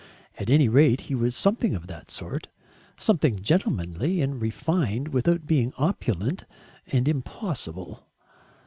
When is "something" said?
1.35-1.75, 2.97-3.37